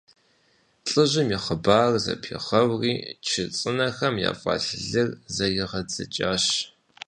ЛӀыжьым 0.91 1.27
и 1.35 1.37
хъыбарыр 1.43 1.97
зэпигъэури, 2.03 2.93
чы 3.27 3.43
цӀынэхэм 3.57 4.15
яфӀэлъ 4.29 4.69
лыр 4.89 5.09
зэригъэдзэкӀащ. 5.35 6.45